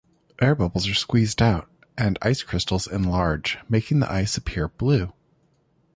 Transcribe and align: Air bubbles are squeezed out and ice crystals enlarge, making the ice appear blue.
Air 0.41 0.55
bubbles 0.55 0.89
are 0.89 0.95
squeezed 0.95 1.43
out 1.43 1.69
and 1.95 2.17
ice 2.23 2.41
crystals 2.41 2.87
enlarge, 2.87 3.59
making 3.69 3.99
the 3.99 4.11
ice 4.11 4.35
appear 4.35 4.67
blue. 4.67 5.13